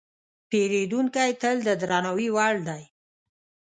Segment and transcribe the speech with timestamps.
[0.49, 2.83] پیرودونکی تل د درناوي وړ دی.